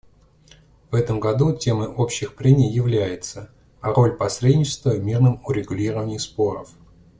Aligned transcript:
В 0.89 0.95
этом 0.95 1.19
году 1.19 1.55
темой 1.55 1.87
общих 1.87 2.33
прений 2.33 2.67
является 2.71 3.51
«Роль 3.83 4.17
посредничества 4.17 4.93
в 4.95 5.03
мирном 5.03 5.39
урегулировании 5.45 6.17
споров». 6.17 6.69